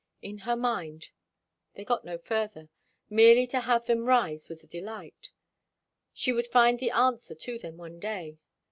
In 0.23 0.39
her 0.49 0.55
mind; 0.55 1.09
they 1.75 1.85
got 1.85 2.03
no 2.03 2.17
further; 2.17 2.69
merely 3.07 3.45
to 3.45 3.59
have 3.59 3.85
them 3.85 4.05
rise 4.07 4.49
was 4.49 4.63
a 4.63 4.67
delight; 4.67 5.29
she 6.11 6.33
would 6.33 6.47
find 6.47 6.79
the 6.79 6.89
answer 6.89 7.35
to 7.35 7.59
them 7.59 7.77
some 7.77 7.99
day. 7.99 8.39